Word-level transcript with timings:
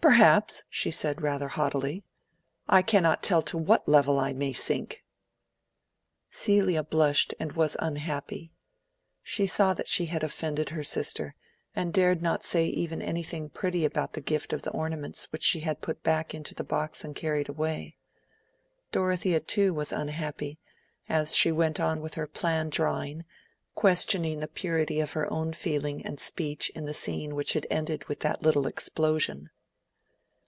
"Perhaps," 0.00 0.62
she 0.70 0.92
said, 0.92 1.20
rather 1.22 1.48
haughtily. 1.48 2.04
"I 2.68 2.82
cannot 2.82 3.20
tell 3.22 3.42
to 3.42 3.58
what 3.58 3.88
level 3.88 4.18
I 4.20 4.32
may 4.32 4.52
sink." 4.52 5.04
Celia 6.30 6.84
blushed, 6.84 7.34
and 7.40 7.52
was 7.52 7.76
unhappy: 7.80 8.52
she 9.24 9.44
saw 9.44 9.74
that 9.74 9.88
she 9.88 10.06
had 10.06 10.22
offended 10.22 10.68
her 10.70 10.84
sister, 10.84 11.34
and 11.74 11.92
dared 11.92 12.22
not 12.22 12.44
say 12.44 12.66
even 12.68 13.02
anything 13.02 13.50
pretty 13.50 13.84
about 13.84 14.12
the 14.12 14.20
gift 14.22 14.52
of 14.52 14.62
the 14.62 14.70
ornaments 14.70 15.24
which 15.32 15.42
she 15.42 15.66
put 15.80 16.04
back 16.04 16.32
into 16.32 16.54
the 16.54 16.64
box 16.64 17.04
and 17.04 17.16
carried 17.16 17.48
away. 17.48 17.96
Dorothea 18.92 19.40
too 19.40 19.74
was 19.74 19.90
unhappy, 19.92 20.60
as 21.08 21.34
she 21.36 21.50
went 21.50 21.80
on 21.80 22.00
with 22.00 22.14
her 22.14 22.28
plan 22.28 22.70
drawing, 22.70 23.24
questioning 23.74 24.38
the 24.38 24.48
purity 24.48 25.00
of 25.00 25.12
her 25.12 25.30
own 25.30 25.52
feeling 25.52 26.06
and 26.06 26.20
speech 26.20 26.70
in 26.76 26.84
the 26.86 26.94
scene 26.94 27.34
which 27.34 27.52
had 27.54 27.66
ended 27.68 28.04
with 28.04 28.20
that 28.20 28.42
little 28.42 28.68
explosion. 28.68 29.50